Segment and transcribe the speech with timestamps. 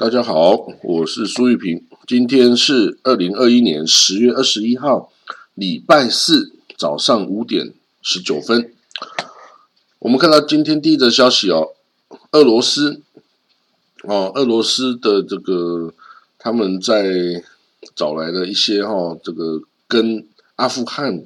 [0.00, 1.84] 大家好，我是苏玉平。
[2.06, 5.12] 今天是二零二一年十月二十一号，
[5.52, 8.72] 礼拜四早上五点十九分。
[9.98, 11.74] 我们看到今天第一则消息哦，
[12.32, 13.02] 俄罗斯
[14.04, 15.92] 哦，俄罗斯的这个
[16.38, 17.44] 他们在
[17.94, 20.26] 找来的一些哈，这个跟
[20.56, 21.22] 阿富汗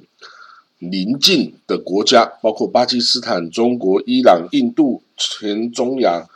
[0.79, 6.27] 邻近的国家，包括巴基斯坦、中国、伊朗、印度、全中亚。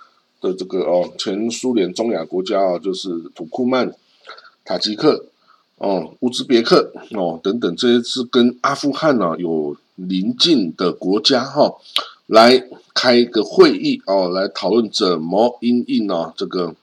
[0.41, 3.93] 的这个哦，前苏联中亚国家啊，就是土库曼、
[4.63, 5.25] 塔吉克、
[5.77, 11.75] 哦乌兹别克哦等等，这些是跟阿富汗呢有邻近的国家哈，
[12.27, 16.75] 来开一个会议哦，来讨论怎么应应呢这个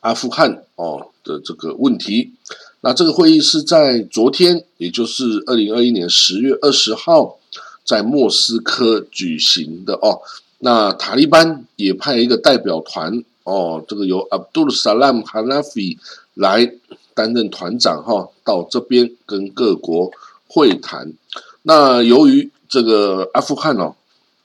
[0.00, 2.32] 阿富汗哦的这个问题。
[2.80, 7.38] 那这个会议是在昨天，也就是二零二一年十月二十号，
[7.82, 10.20] 在莫斯科举行的哦。
[10.64, 15.98] 那塔利班也派一个代表团哦，这个由 Abdul Salam Hanafi
[16.32, 16.72] 来
[17.12, 20.10] 担任团长哈，到这边跟各国
[20.48, 21.12] 会谈。
[21.64, 23.94] 那由于这个阿富汗哦，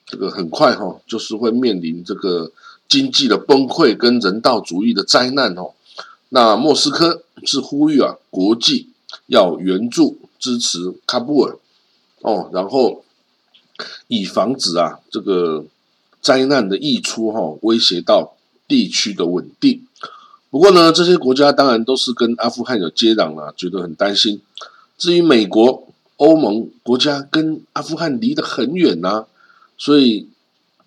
[0.06, 2.52] 这个很快哈，就是会面临这个
[2.89, 5.72] 经济的崩溃跟人道主义的灾难哦。
[6.28, 8.89] 那莫斯科是呼吁啊，国际
[9.28, 11.58] 要援助支持喀布尔
[12.23, 13.06] 哦，然后
[14.09, 15.64] 以防止啊这个。
[16.22, 18.36] 灾难的溢出，哈，威胁到
[18.67, 19.86] 地区的稳定。
[20.50, 24.42] 不过呢，这些国家当然都是跟阿富汗有接壤啊，觉得很担心。
[24.98, 29.26] 至于美国、欧盟国家跟阿富汗离得很远呐，
[29.77, 30.27] 所以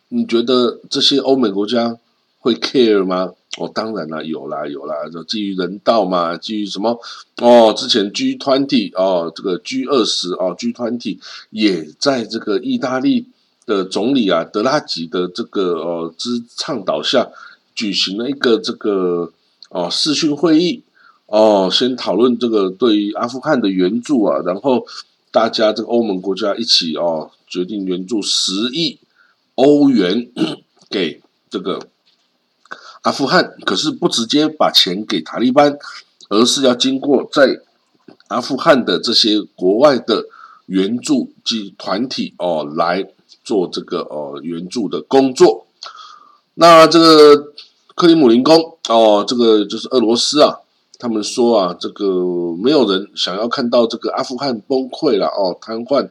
[0.09, 1.97] 你觉得这些欧美国家
[2.41, 3.33] 会 care 吗？
[3.59, 6.99] 哦，当然啦，有啦有啦，就基于人道嘛，基于什么？
[7.37, 11.19] 哦，之前 G twenty 哦，这个 G 二十哦，G twenty
[11.51, 13.27] 也在这个意大利。
[13.65, 17.31] 的总理啊，德拉吉的这个呃之倡导下，
[17.75, 19.33] 举行了一个这个
[19.69, 20.83] 哦视讯会议
[21.27, 24.85] 哦，先讨论这个对于阿富汗的援助啊，然后
[25.31, 28.99] 大家这个欧盟国家一起哦决定援助十亿
[29.55, 30.29] 欧元
[30.91, 31.87] 给这个
[33.03, 35.79] 阿富汗，可是不直接把钱给塔利班，
[36.29, 37.61] 而是要经过在
[38.27, 40.25] 阿富汗的这些国外的
[40.67, 43.07] 援助及团体哦来。
[43.53, 45.67] 做这个呃援助的工作，
[46.55, 47.53] 那这个
[47.95, 50.57] 克里姆林宫哦，这个就是俄罗斯啊，
[50.99, 56.09] 他们说啊，这个没有人想要看到这个阿富汗崩溃了哦，瘫痪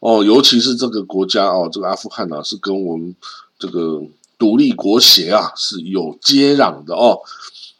[0.00, 3.14] 哦，尤其是这个国家哦，这个阿富汗啊，是跟我们
[3.56, 4.02] 这个
[4.36, 7.20] 独立国协啊是有接壤的哦。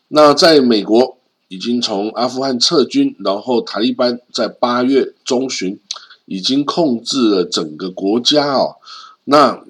[0.06, 1.16] 那在美国
[1.48, 5.80] 已经从阿富汗撤军，然后塔利班在八月中旬。
[6.30, 8.76] 已经控制了整个国家哦，
[9.24, 9.64] 那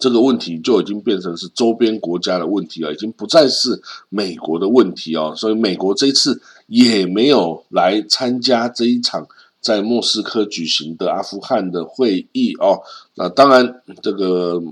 [0.00, 5.34] 这个问题就已经变成是周边国家的问题了，已经不再是美国的问题哦。
[5.36, 9.28] 所以美国这次也没有来参加这一场
[9.60, 12.80] 在莫斯科举行的阿富汗的会议哦。
[13.14, 14.62] 那当然，这个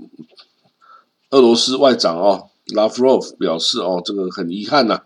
[1.29, 4.99] 俄罗斯外长哦拉夫罗夫表示哦，这个很遗憾呐，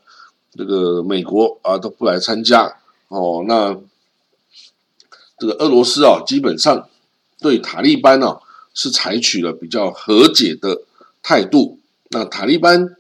[0.54, 2.78] 这个美国啊都不来参加
[3.10, 3.44] 哦。
[3.46, 3.78] 那
[5.44, 6.88] 这个俄罗斯啊，基本上
[7.42, 8.38] 对塔利班呢
[8.74, 10.84] 是采取了比较和解的
[11.22, 11.80] 态度。
[12.12, 12.96] 那塔利班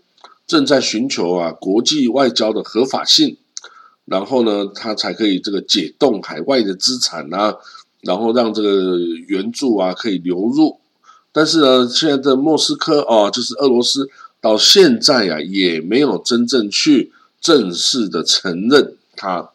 [0.45, 3.37] 正在寻求啊国际外交的合法性，
[4.03, 7.55] 然后呢，他才可以这个解冻海外的资产啊，
[8.01, 10.81] 然后让这个援助啊可以流入。
[11.31, 14.09] 但是呢，现在的莫斯科哦，就是俄罗斯
[14.41, 19.51] 到现在呀也没有真正去正式的承认他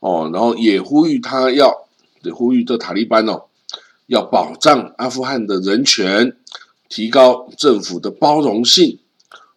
[0.00, 1.86] 哦，然后也呼吁他要。
[2.22, 3.44] 得呼吁这塔利班哦，
[4.06, 6.36] 要保障阿富汗的人权，
[6.88, 8.98] 提高政府的包容性。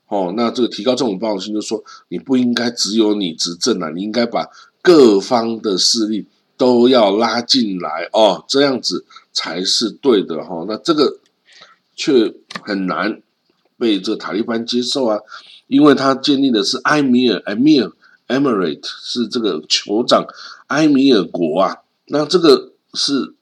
[0.08, 4.48] 哦，那这个提高政府包容性，就是说你不应该只有你执政啊，你应该把
[4.82, 10.66] 各方的势力都要拉进来哦，这样子才是对的哈。
[10.68, 11.20] 那这个
[11.96, 13.22] 却很难
[13.80, 15.20] 被这塔利班接受啊，
[15.66, 17.92] 因为他建立的是埃米尔埃米尔
[18.28, 20.28] Emirate） 是这个酋长
[20.68, 21.78] 埃米尔国啊。
[22.14, 23.34] 那这个是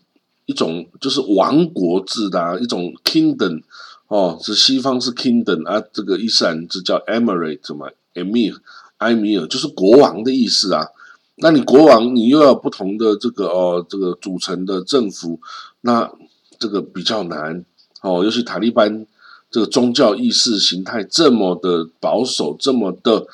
[0.45, 3.61] 一种就是王国制的啊一种 kingdom
[4.07, 8.55] 哦，是西方是 kingdom 啊，这个伊斯兰这叫 emirate 嘛，emir
[8.99, 10.87] 埃米尔就是国王的意思啊。
[11.35, 15.41] 那你国王你又要不同的这个哦，这个组成的政府，
[15.81, 16.09] 那
[16.57, 17.65] 这个比较难
[18.01, 18.23] 哦。
[18.23, 19.05] 尤其塔利班
[19.49, 23.27] 这个宗教意识形态这么的保守，这么的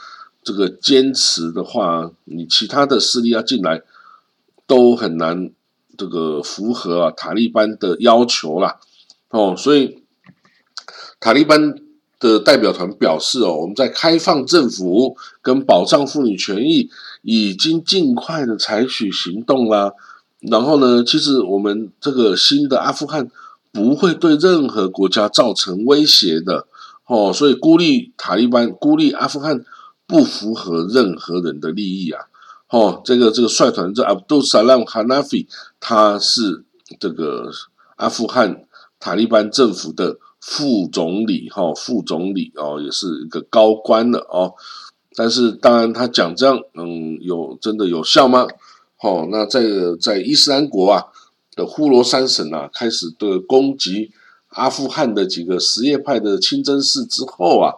[0.43, 3.83] 这个坚持的话，你其他的势力要进来。
[4.67, 5.49] 都很难
[5.97, 8.79] 这个符合啊塔利班的要求啦，
[9.29, 10.03] 哦，所以
[11.19, 11.73] 塔利班
[12.19, 16.89] 的代表团表示哦，我们在开放政府跟保障妇女权益，
[17.21, 19.93] 已经尽快的采取行动啦。
[20.39, 23.31] 然后呢，其实我们这个新的阿富汗
[23.71, 26.67] 不会对任何国家造成威胁的
[27.07, 29.63] 哦，所以孤立塔利班、孤立阿富汗
[30.05, 32.25] 不符合任何人的利益啊。
[32.69, 35.47] 哦，这个这个率团这阿卜杜萨拉姆哈纳菲，
[35.79, 36.65] 他是
[36.99, 37.51] 这个
[37.95, 38.65] 阿富汗
[38.99, 40.17] 塔利班政府的。
[40.39, 44.53] 副总理哈，副总理哦，也是一个高官了哦。
[45.13, 48.47] 但是当然，他讲这样，嗯，有真的有效吗？
[48.95, 49.61] 好，那在
[49.99, 51.03] 在伊斯兰国啊
[51.55, 54.11] 的呼罗珊省啊，开始的攻击
[54.49, 57.73] 阿富汗的几个什叶派的清真寺之后啊，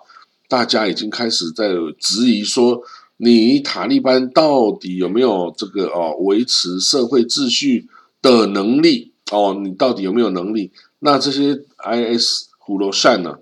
[0.47, 2.83] 大家已经开始在质疑说，
[3.21, 7.87] 你塔利班到底有没有这个哦维持社会秩序
[8.21, 9.11] 的能力？
[9.31, 10.71] 哦，你到底有没有能力？
[10.99, 12.49] 那这些 IS。
[12.69, 13.39] 呼罗珊呢？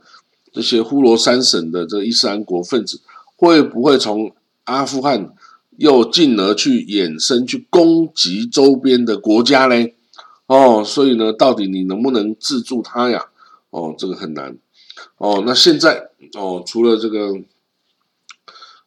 [0.54, 3.02] 这些呼罗珊省的这个伊斯兰国分子
[3.36, 4.32] 会不会从
[4.64, 5.34] 阿富汗
[5.76, 9.86] 又进而去衍生去攻击周边的国家呢？
[10.46, 13.26] 哦，所以呢，到底你能不能制住他呀？
[13.70, 14.58] 哦，这个很难。
[15.18, 17.34] 哦，那现在哦，除了这个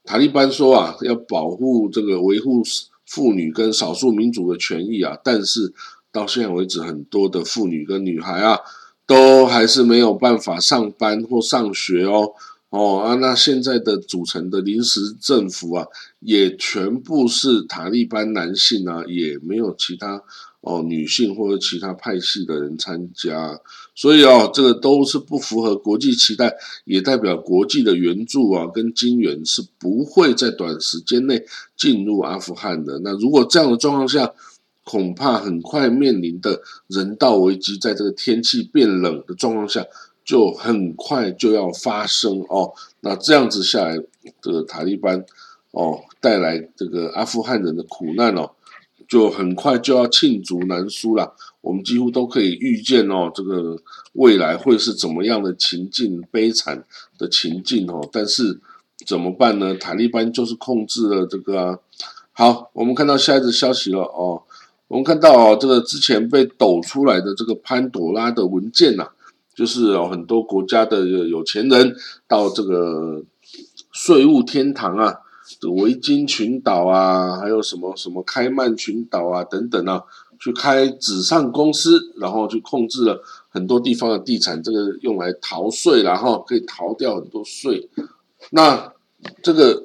[0.05, 2.63] 塔利班说啊，要保护这个维护
[3.07, 5.73] 妇女跟少数民族的权益啊，但是
[6.11, 8.59] 到现在为止，很多的妇女跟女孩啊。
[9.07, 12.31] 都还是没有办法上班或上学哦，
[12.69, 15.85] 哦啊，那现在的组成的临时政府啊，
[16.21, 20.23] 也全部是塔利班男性啊，也没有其他
[20.61, 23.61] 哦女性或者其他派系的人参加，
[23.95, 26.55] 所以哦，这个都是不符合国际期待，
[26.85, 31.45] 也代表国际的援助啊跟金援是不会在短时间内
[31.77, 32.99] 进入阿富汗的。
[33.01, 34.33] 那如果这样的状况下，
[34.85, 39.85] 恐怕很快面临的人道危机，在这个天气变冷的状况下，
[40.25, 42.73] 就很快就要发生哦。
[43.01, 43.99] 那这样子下来，
[44.41, 45.25] 这个塔利班
[45.73, 48.51] 哦带来这个阿富汗人的苦难哦，
[49.11, 51.35] 就很快就要罄竹难书了。
[51.61, 53.77] 我们几乎都可以预见哦，这个
[54.13, 56.85] 未来会是怎么样的情境，悲惨
[57.19, 58.09] 的情境哦。
[58.13, 58.61] 但是
[59.05, 59.75] 怎么办呢？
[59.75, 61.81] 塔利班就是控制了这个。
[62.31, 64.45] 好，我们看到下一则消息了哦。
[64.87, 69.09] 我们看到哦，这个之前被抖出来的这个潘朵拉的文件呐，
[69.57, 71.97] 就是有很多国家的有钱人
[72.29, 73.25] 到这个
[73.91, 75.17] 税务天堂啊，
[75.71, 80.03] 维京群岛啊，还有什么什么开曼群岛啊等等啊，
[80.39, 87.89] 去开纸上公司，然后去控制了很多地方的地产，这个用来逃税，然后可以逃掉很多税。
[88.51, 88.93] 那
[89.43, 89.85] 这个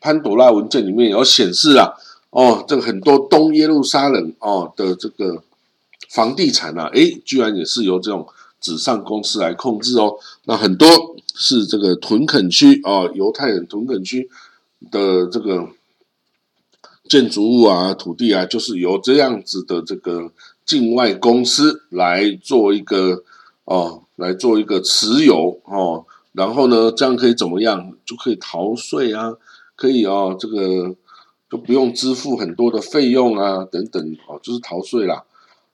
[0.00, 1.92] 潘朵拉文件里面有显示啊。
[2.30, 5.42] 哦，这个很多东耶路撒冷哦的这个
[6.10, 8.26] 房地产啊，诶，居然也是由这种
[8.60, 10.16] 纸上公司来控制哦。
[10.44, 10.86] 那很多
[11.34, 14.28] 是这个屯垦区哦，犹太人屯垦区
[14.90, 15.68] 的这个
[17.08, 20.32] 建筑物啊、土地啊，就是由这样子的这个
[20.64, 23.22] 境外公司来做一个
[23.64, 26.04] 哦，来做一个持有哦。
[26.32, 27.92] 然后呢，这样可以怎么样？
[28.04, 29.34] 就可以逃税啊，
[29.74, 30.94] 可以哦，这个。
[31.48, 35.22] 就不用支付很多的费用啊，等等哦，就是逃税啦，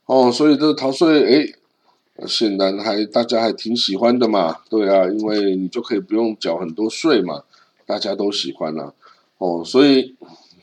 [0.05, 7.45] 哦，所以这个逃税，哎，显然还大家还挺喜欢的嘛，对啊，因为你就可以不用缴很多税嘛，
[7.87, 8.93] 大家都喜欢啊，
[9.43, 10.15] 哦，所以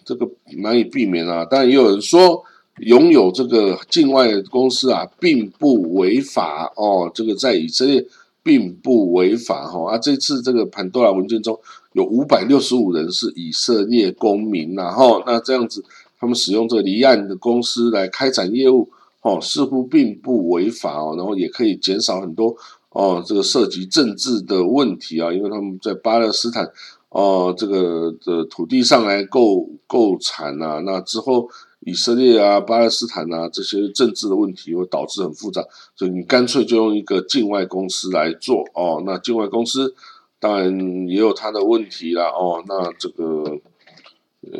[0.06, 1.46] 这个难以避免啊。
[1.50, 2.42] 但也有人说，
[2.78, 8.06] 拥有这个境外公司啊，并不违法哦，这个在以色列
[8.42, 9.92] 并不违法哈。
[9.92, 11.60] 啊，这次这个潘多拉文件中。
[11.94, 15.84] 有五百六十五人是以色列公民，然后那这样子，
[16.20, 18.88] 他们使用这个离岸的公司来开展业务，
[19.24, 22.56] 哦，似乎并不违法哦，然后也可以减少很多
[22.92, 26.72] 哦，这个涉及政治的问题啊，因为他们在巴勒斯坦
[27.10, 31.50] 哦这个的土地上来购购产啊，那之后
[31.82, 35.64] 以色列啊、巴勒斯坦啊这些政治的问题会导致很复杂，
[35.96, 39.94] 所以你干脆就用一个境外公司来做哦，那境外公司。
[40.42, 43.60] 当然也有它的问题啦，哦，那这个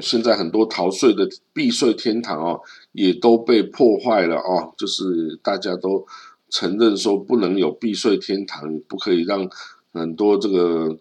[0.02, 2.60] 现在很多逃税的避税天堂哦，
[2.92, 6.06] 也都被破坏了哦，就是大家都
[6.50, 9.50] 承认说不能有避税天堂，不可以让
[9.94, 10.98] 很多这个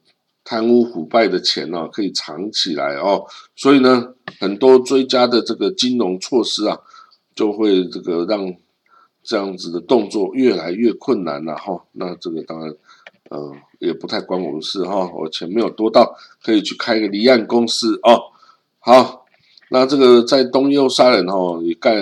[0.49, 6.79] 贪污腐败的钱呢可以藏起来哦，所以呢，很多追加的这个金融措施啊，
[7.35, 8.55] 就会这个让
[9.23, 12.75] 这样子的动作越来越困难了哈，那这个当然。
[13.31, 18.33] 嗯，也不太关我们事哈，我钱没有多到可以去开个离岸公司哦。
[18.79, 19.27] 好，
[19.71, 21.95] 那这个在东右沙人哈也盖，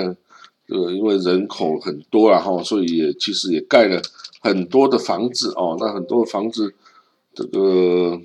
[0.69, 4.01] 呃，因为人口很多了哈，所以也其实也盖了
[4.41, 5.77] 很多的房子哦。
[5.81, 6.73] 那很多的房子
[7.35, 8.21] 这个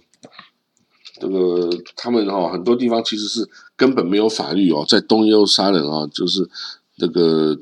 [1.22, 3.48] 这个他们哈很多地方其实是
[3.78, 6.50] 根本没有法律哦，在东耶路撒冷啊，就是
[6.98, 7.58] 这个。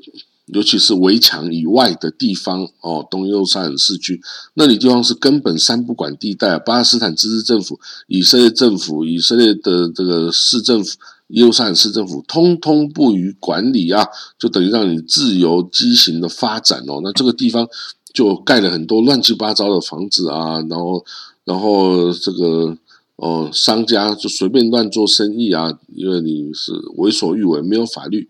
[0.52, 4.20] 尤其是围墙以外的地方哦，东耶路撒冷市区
[4.54, 10.98] 那里地方是根本三不管地带，巴勒斯坦自治政府、以色列政府、以色列的这个市政府、
[11.28, 14.04] 耶路撒冷市政府通通不予管理啊，
[14.40, 16.98] 就等于让你自由畸形的发展哦。
[17.04, 17.68] 那这个地方
[18.12, 21.04] 就盖了很多乱七八糟的房子啊，然后
[21.44, 22.76] 然后这个
[23.20, 28.26] 哦商家就随便乱做生意啊，因为你是为所欲为，没有法律。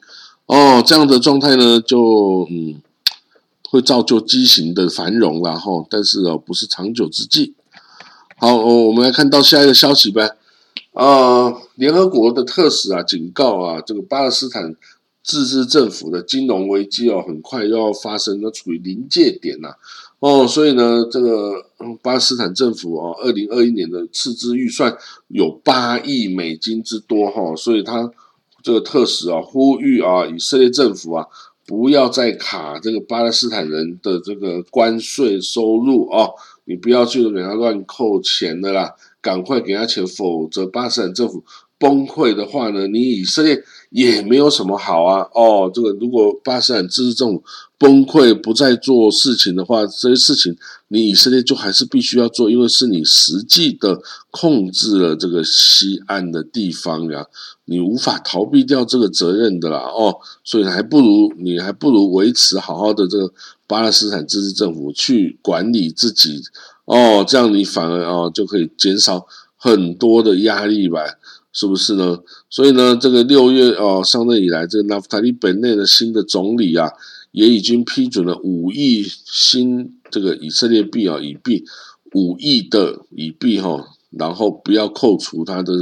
[0.47, 2.83] 哦，这样的状态呢，就嗯，
[3.71, 7.55] 会造就畸形的繁荣然后，但是哦，不是长久之计。
[8.37, 10.37] 好，我们来看到下一个消息呗。
[10.93, 14.75] 啊，联合国的特使啊，警告啊，这个巴勒斯坦
[15.23, 19.75] 自治政府的金融危机哦，很快要发生，那处于临界点呐。
[20.21, 21.67] 哦，所以呢，这个
[22.01, 24.97] 巴勒斯坦政府哦，二零二一年的赤字预算
[25.29, 28.11] 有八亿美金之多哈，所以他。
[28.63, 31.27] 这个特使啊，呼吁啊，以色列政府啊，
[31.67, 36.29] 不要再卡这个巴勒斯坦人的这个关税收入啊，
[36.67, 41.43] 你不要去给他乱扣钱的啦，赶快给他钱，否则巴勒斯坦政府
[41.79, 45.29] 崩溃的话呢，你以色列也没有什么好啊。
[45.35, 47.43] 哦，这个如果巴勒斯坦自治政府
[47.79, 50.57] 崩溃不再做事情的话，这些事情
[50.89, 57.27] 你以色列就还是必须要做，因为是你实际的控制了这个西岸的地方呀。
[57.67, 63.33] 你无法逃避掉这个责任的啦，哦，所以还不如你还不如维持好好的这个
[63.69, 66.43] 巴勒斯坦自治政府去管理自己，
[66.87, 69.25] 哦，这样你反而哦就可以减少
[69.57, 71.01] 很多的压力吧，
[71.53, 72.19] 是不是呢？
[72.49, 76.91] 所以呢，这个六月哦上任以来，这个纳夫塔利本内的新的总理啊，
[77.33, 81.65] 也已经批准了五亿新这个以色列币啊，以币
[82.15, 83.89] 五亿的以币哈。
[84.11, 85.73] 然后不要扣除他的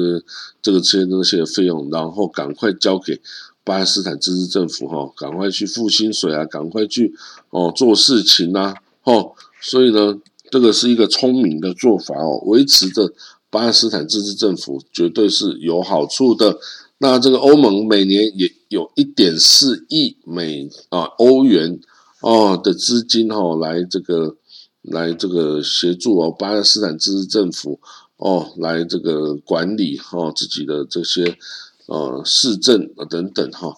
[0.60, 3.18] 这个这些那些费用，然后赶快交给
[3.64, 7.14] 巴勒斯坦自治政府哈，赶快去付薪水啊，赶快去
[7.48, 9.32] 哦做事情呐，哦，
[9.62, 10.18] 所以呢，
[10.50, 13.10] 这个是一个聪明的做法哦，维持着
[13.50, 16.58] 巴勒斯坦自治政府绝对是有好处的。
[16.98, 21.80] 那这个欧盟每年也有一点四亿美啊欧元
[22.20, 24.36] 哦的资金哈，来这个
[24.82, 27.80] 来这个协助哦巴勒斯坦自治政府。
[28.20, 31.38] 哦，来这个管理哈自己的这些
[31.86, 33.76] 呃市政等等哈，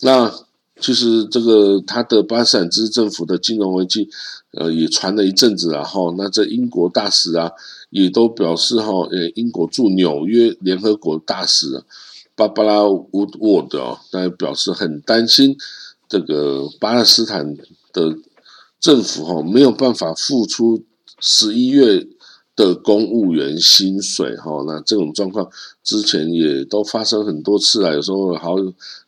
[0.00, 0.34] 那
[0.78, 4.08] 其实这个他的巴斯坦政府的金融危机
[4.52, 7.50] 呃也传了一阵子了哈，那这英国大使啊
[7.90, 11.82] 也都表示哈，呃英国驻纽约联合国大使
[12.34, 13.08] 芭芭拉乌
[13.40, 15.56] 沃德哦，他表示很担心
[16.08, 17.56] 这个巴勒斯坦
[17.92, 18.16] 的
[18.78, 20.84] 政府哈没有办法付出
[21.20, 22.06] 十一月。
[22.56, 25.46] 的公务员薪水哈，那这种状况
[25.84, 28.56] 之前也都发生很多次啊，有时候好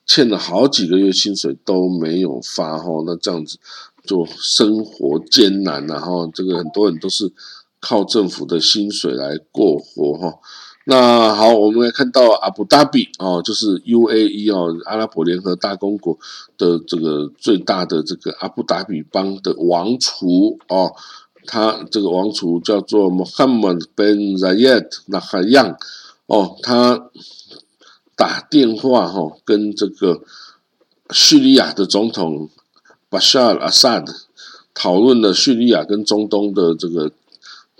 [0.04, 3.58] 欠了好几个月薪水都没有发哈，那这样子
[4.04, 7.32] 就生活艰难然后这个很多人都是
[7.80, 10.38] 靠政府的薪水来过活哈。
[10.84, 16.18] 那好，我们来看到阿布达比哦，就是 UAE 哦，阿拉伯联合大公国
[16.56, 20.92] 的这个最大的这个阿布达比邦的王储哦。
[21.50, 25.78] 他这个王储叫做 Mohammed bin Zayed Nahyan，
[26.26, 27.08] 哦，他
[28.14, 30.20] 打电话哈跟这个
[31.10, 32.50] 叙利亚的总统
[33.08, 34.04] Bashar Assad
[34.74, 37.10] 讨论了叙利亚跟中东的这个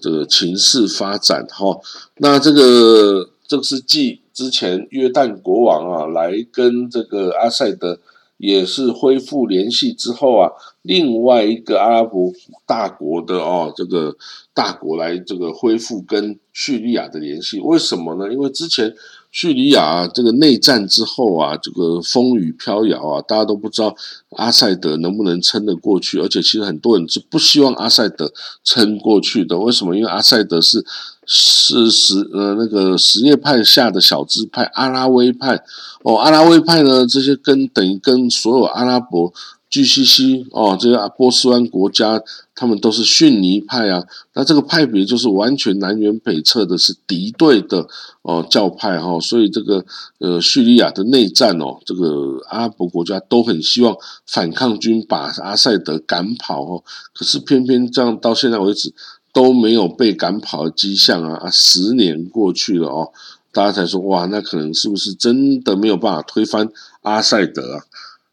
[0.01, 1.79] 这个情势发展哈。
[2.17, 7.99] 那这个这个是继之前约旦国王啊来跟这个阿塞德。
[8.39, 10.51] 也是恢复联系之后啊，
[10.83, 12.33] 另外一个阿拉伯
[12.65, 14.17] 大国的哦，这个
[14.55, 18.33] 大国来这个恢复跟叙利亚的联系，为什么呢？
[18.33, 18.95] 因为之前
[19.31, 23.95] 叙利亚这个内战之后啊，这个风雨飘摇啊，大家都不知道
[24.37, 28.33] 阿塞德能不能撑得过去，而且其实很多人是不希望阿塞德
[28.65, 29.59] 撑过去的。
[29.59, 29.97] 为什么？
[29.97, 30.85] 因为阿塞德是。
[31.31, 35.63] 是什呃那个什叶派下的小支派阿拉维派
[36.03, 39.31] 哦，阿拉维派呢这些跟等于跟所有阿拉伯
[39.71, 42.23] GCC 哦这些波斯湾国家，
[42.55, 44.03] 他们都是逊尼派啊。
[44.35, 47.87] 那这个派别就是完全南辕北辙的，是敌对的
[48.23, 49.21] 哦教派哈。
[49.21, 49.85] 所以这个
[50.19, 53.97] 呃叙利亚的内战哦，这个阿拉伯国家都很希望
[54.27, 56.83] 反抗军把阿塞德赶跑哦。
[57.15, 58.93] 可是偏偏这样到现在为止。
[59.31, 61.35] 都没有被赶跑的迹象啊！
[61.45, 63.13] 啊，十年过去了哦，
[63.53, 66.69] 大家才说哇，那可能是不是真的没有办法推翻
[67.03, 67.85] 阿塞德啊？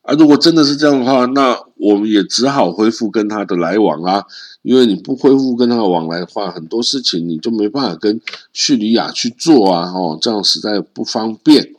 [0.06, 4.24] 啊，如果真的是这样的话，那我们也只好恢复跟他的来往啦。
[4.62, 8.20] 因为你不恢复跟他的往来的话，很多事情你就没办法跟
[8.52, 11.74] 叙利亚去做啊，哦，这样实在不方便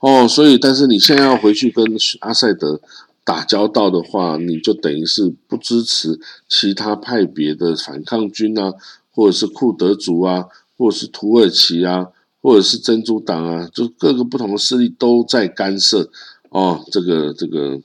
[0.00, 0.26] 哦。
[0.26, 1.84] 所以，但是你现在要回去跟
[2.20, 2.80] 阿塞德
[3.24, 8.72] 打交道的话，你就等于是不支持其他派别的反抗军啊，
[9.12, 12.08] 或者是库德族啊，或者是土耳其啊，
[12.42, 16.10] 或者是珍珠党啊，就各个不同的势力都在干涉。
[16.54, 17.80] 哦，这个这个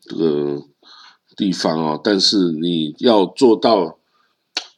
[0.00, 0.60] 这个
[1.36, 3.98] 地方哦，但是你要做到，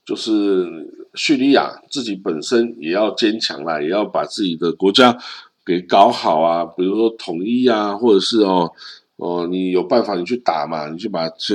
[0.05, 5.17] 就是叙利亚自己本身也要坚强啦，也要把自己的国家
[5.65, 8.71] 给搞好啊，比如说统一啊，或者是哦
[9.17, 11.55] 哦，你有办法你去打嘛，你去把这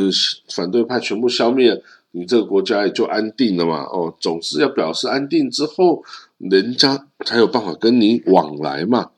[0.49, 1.79] 反对派全部消灭，
[2.09, 3.83] 你这个国家也就安定了嘛。
[3.83, 6.03] 哦，总是要表示安定之后，
[6.39, 9.11] 人家才有办法跟你往来嘛。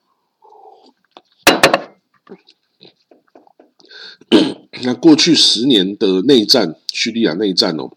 [4.83, 7.91] 那过去十年的内战，叙利亚内战哦，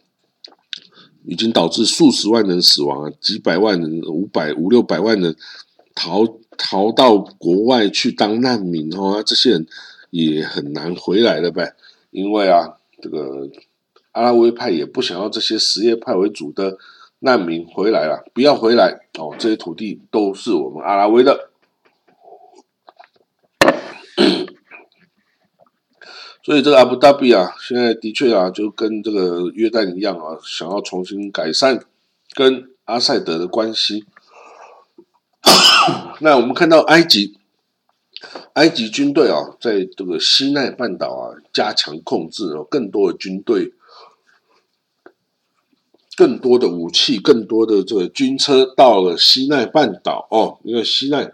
[1.24, 5.36] 已经导致数十万人死亡啊，几百万人、五百五六百万人
[5.94, 9.66] 逃逃到国外去当难民哦，这些人
[10.10, 11.74] 也很难回来了呗。
[12.10, 13.48] 因为啊，这个
[14.12, 16.78] 阿拉维派也不想要这些什叶派为主的
[17.20, 21.51] 难民回来了，不要回来哦，这些土地都是我们阿拉维的。
[26.44, 31.84] 所以这个阿布达比啊，现在的确啊，就跟这个约旦一样啊，想要重新改善
[32.34, 34.04] 跟阿塞德的关系。
[36.18, 37.38] 那我们看到埃及，
[38.54, 43.72] 埃及军队啊，在这个西奈半岛啊，加强控制哦，更多的军队，
[46.16, 51.30] 更多的武器，更多的这个军车到了西奈半岛哦，因为西奈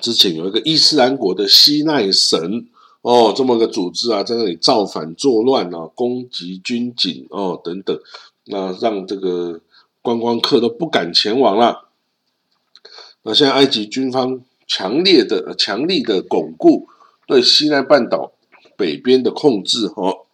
[0.00, 2.68] 之前有一个伊斯兰国的西奈省。
[3.00, 7.98] 哦，这么个组织啊，在那里造反作乱啊，攻击军警哦等等，
[8.44, 9.60] 那让这个
[10.02, 11.88] 观光客都不敢前往了。
[13.22, 16.88] 那现在埃及军方强烈的、强力的巩固
[17.26, 18.32] 对西奈半岛
[18.76, 20.26] 北边的控制，哦，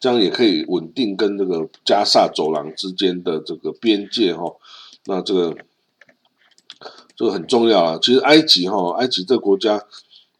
[0.00, 4.56] 这样也可以稳定跟这个加萨走廊之间的这个边界，哈。
[5.04, 5.56] 那这个
[7.14, 7.98] 这个很重要啊。
[8.00, 9.84] 其实埃及，哈，埃及这个国家。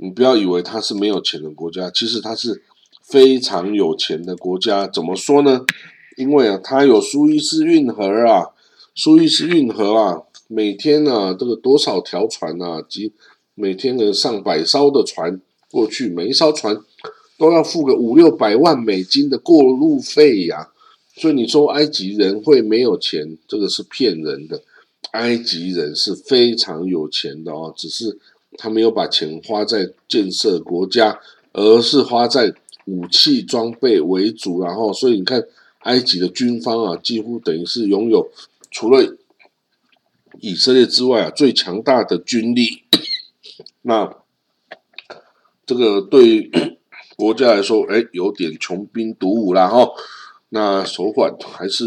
[0.00, 2.62] 你不要以为它是没有钱的国家，其实它是
[3.02, 4.87] 非常有钱的国家。
[4.87, 5.64] 怎么说呢？
[6.16, 8.46] 因为啊，它有苏伊士运河啊，
[8.94, 13.12] 苏伊士运河啊，每天呢，这个多少条船啊，及
[13.56, 15.40] 每天的上百艘的船
[15.72, 16.80] 过去，每一艘船
[17.37, 20.68] 都要付个五六百万美金的过路费呀。
[21.16, 24.62] 所以你说埃及人会没有钱，这个是骗人的。
[25.12, 28.16] 埃及人是非常有钱的哦，只是。
[28.56, 31.20] 他没有把钱花在建设国家，
[31.52, 32.54] 而是花在
[32.87, 34.62] 武器装备为主。
[34.62, 35.44] 然后，所以你看，
[35.80, 38.30] 埃及的军方啊，几乎等于是拥有
[38.70, 39.16] 除了
[40.40, 42.84] 以色列之外啊最强大的军力。
[43.82, 44.16] 那
[45.66, 46.50] 这个对
[47.16, 49.68] 国家来说，哎，有点穷兵黩武啦。
[49.68, 49.88] 哈。
[50.50, 51.84] 那首管还是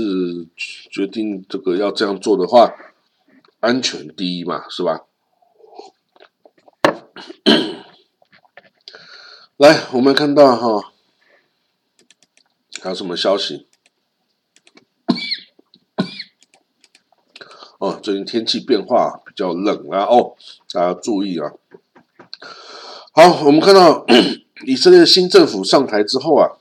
[0.56, 2.72] 决定这个要这样做的话，
[3.60, 5.02] 安全第一嘛，是吧？
[9.58, 10.94] 来，我们看到哈，
[12.82, 13.68] 还有什么消息？
[17.80, 20.36] 哦，最近天气变化比较冷啊，哦，
[20.72, 21.52] 大家注意啊。
[23.14, 24.06] 好，我们看到
[24.66, 26.58] 以色列新政府上台之后啊，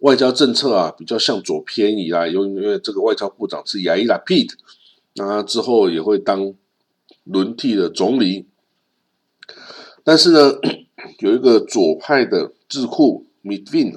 [0.00, 4.52] 外交政策啊比较向左偏移啦，因为这个外交部长是亚伊拉 Pete，
[5.14, 6.54] 那之后也会当
[7.24, 8.46] 轮替的总理。
[10.04, 10.58] 但是呢，
[11.20, 13.96] 有一个左派的智库 Midvin，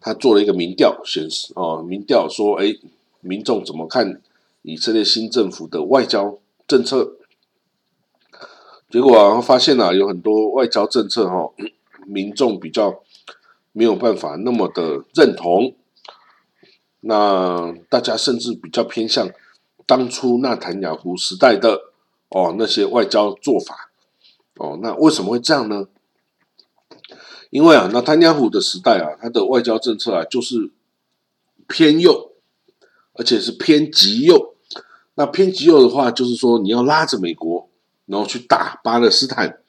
[0.00, 2.74] 他做了一个民调显示，哦，民调说，哎，
[3.20, 4.20] 民众怎么看
[4.62, 7.16] 以色列新政府的外交政策？
[8.90, 11.52] 结果啊，发现啊，有很多外交政策哈，
[12.06, 13.02] 民众比较
[13.72, 15.74] 没有办法那么的认同。
[17.00, 19.30] 那大家甚至比较偏向
[19.86, 21.92] 当初纳坦雅胡时代的
[22.30, 23.87] 哦那些外交做法。
[24.58, 25.86] 哦，那为什么会这样呢？
[27.50, 30.70] 因为啊，那坦尼亚胡的时代啊，他的外交政策啊，就是
[31.66, 32.32] 偏右，
[33.14, 34.54] 而且是偏极右。
[35.14, 37.70] 那偏极右的话，就是说你要拉着美国，
[38.04, 39.60] 然后去打巴勒斯坦，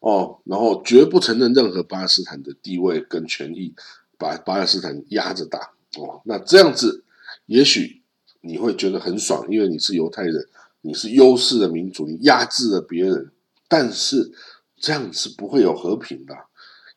[0.00, 3.74] 哦，然后绝不承认任何巴勒斯坦的地位跟权益，
[4.16, 5.72] 把巴勒斯坦压着打。
[5.96, 7.04] 哦，那这样子，
[7.46, 8.00] 也许
[8.40, 10.48] 你会觉得很爽，因为你是犹太人，
[10.80, 13.32] 你是优势的民族，你压制了别人。
[13.68, 14.32] 但是
[14.76, 16.34] 这样是不会有和平的，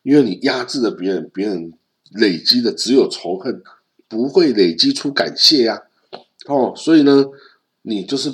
[0.02, 1.74] 因为你压制了别人，别人
[2.12, 3.62] 累积的只有仇恨，
[4.08, 5.82] 不会累积出感谢呀。
[6.46, 7.26] 哦，所以呢，
[7.82, 8.30] 你就是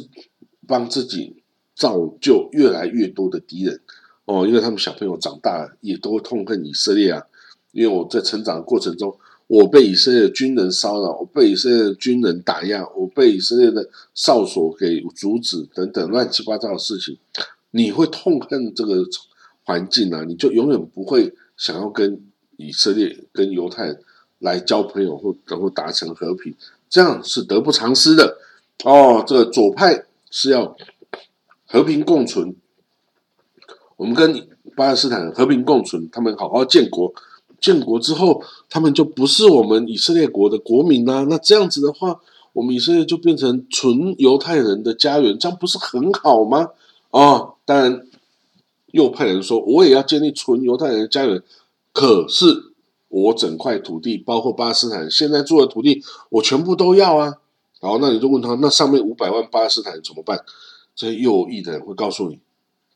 [0.67, 1.43] 帮自己
[1.75, 3.81] 造就越来越多的敌人。
[4.25, 7.25] 哦，因为他们小朋友长大了，也都痛恨以色列啊。
[7.73, 17.19] 因为我在成长的过程中，我被以色列的军人骚扰，我被以色列的军人打压，我被以色列的哨所给阻止，等等乱七八糟的事情，
[17.71, 19.05] 你会痛恨这个
[19.65, 22.21] 环境啊，你就永远不会想要跟
[22.57, 23.97] 以色列、跟犹太
[24.39, 26.55] 来交朋友或然后达成和平，
[26.89, 28.39] 这样是得不偿失的。
[28.85, 30.77] 哦，这个左派是要
[31.67, 32.55] 和平共存。
[33.97, 37.13] 我们跟巴勒斯坦和平共存，他们好好建国，
[37.61, 41.27] 建国之后，他们就不是我们以色列国的国民啦。
[41.29, 42.21] 那这样子的话，
[42.53, 46.69] 我们以色列就变成纯犹太人的家园，这样不是很好吗？
[47.11, 48.07] 哦，当然，
[48.93, 51.43] 右派人说我也要建立纯犹太人的家园，
[51.93, 52.73] 可是
[53.09, 57.35] 我整块土地，包括巴勒斯坦现在住的土地，我全部都要啊。
[57.79, 60.43] 然后，那你就问他，那上面五百万巴勒斯坦人怎么办？
[60.97, 62.39] 这些右翼的人会告诉你。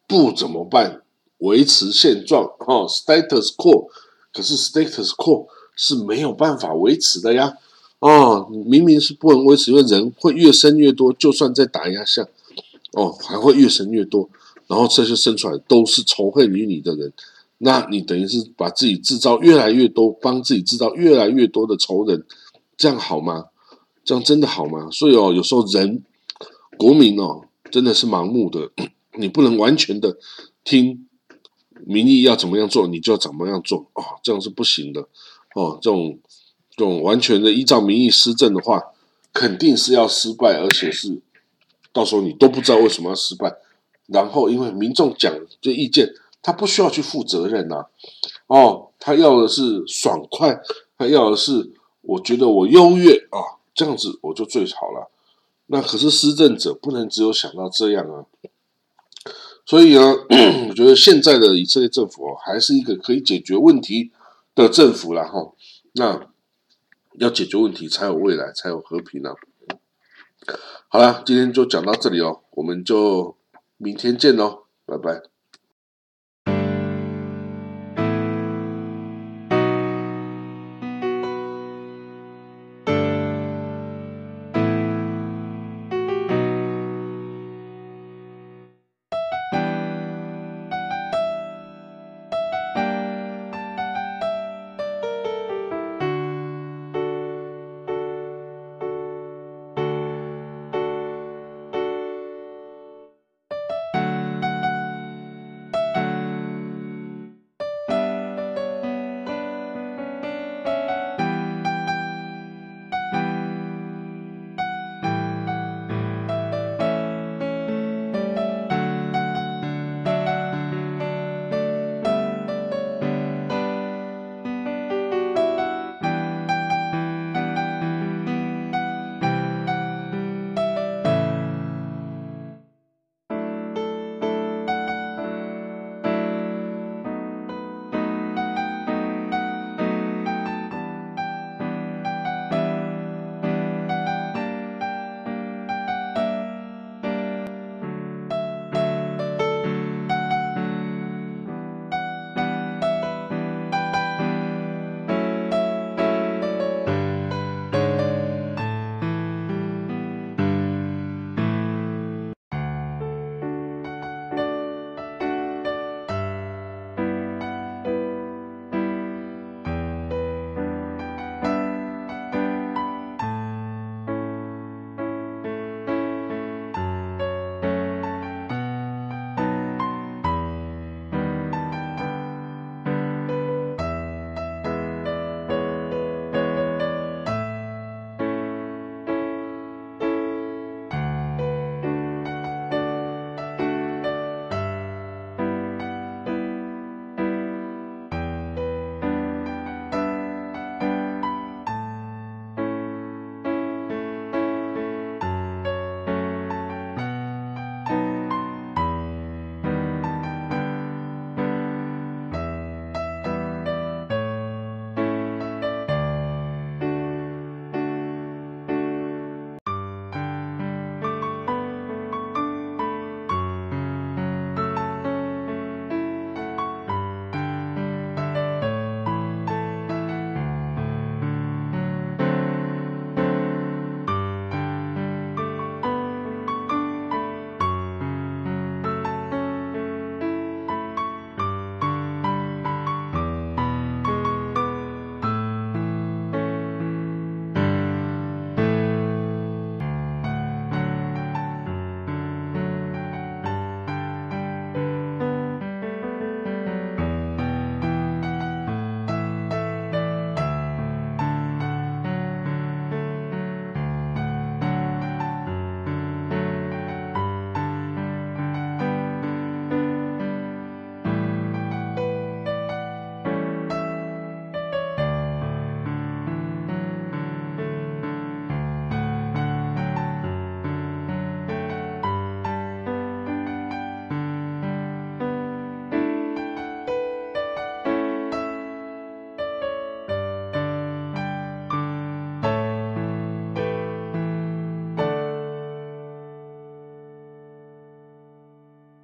[0.08, 1.02] 不怎么办？
[1.36, 3.90] 维持现状，哈，status quo。
[4.32, 7.58] 可是 status quo 是没有办法维持的呀，
[7.98, 12.26] 哦，明明是不能维持，因为人会越生越多，就算在打压下，
[12.92, 14.30] 哦，还会越生越多，
[14.66, 17.12] 然后这些生出来都是仇恨于你的人，
[17.58, 22.24] 那你等于是把自己制造越来越多，帮自己制造越来越多的仇人，
[22.76, 23.46] 这样好吗？
[24.04, 24.88] 这样真的好吗？
[24.90, 26.02] 所以哦，有时候人
[26.76, 28.70] 国民哦，真的是盲目的。
[29.14, 30.16] 你不能完全的
[30.64, 31.06] 听
[31.84, 35.02] 民意要怎么样做，你就要怎么样做哦，这样是不行的
[35.54, 35.78] 哦。
[35.82, 36.18] 这种
[36.70, 38.82] 这种完全的依照民意施政的话，
[39.32, 41.20] 肯定是要失败，而且是
[41.92, 43.54] 到时候你都不知道为什么要失败。
[44.12, 47.86] 然后因为民众讲这意见，他不需要去负责任呐。
[48.46, 50.60] 哦，他要的是爽快，
[50.98, 51.72] 他要的是
[52.02, 55.10] 我觉得我优越啊，这样子我就最好了。
[55.66, 58.26] 那可是施政者不能只有想到这样啊。
[59.64, 60.14] 所以呢，
[60.68, 64.10] 我觉得现在的以色列政府，还是一个可以解决问题
[64.54, 65.52] 的政府了哈。
[65.92, 66.28] 那
[67.18, 69.34] 要解决问题，才有未来，才有和平呢。
[70.88, 73.36] 好了，今天就讲到这里哦，我们就
[73.82, 75.31] 明天见喽，拜拜。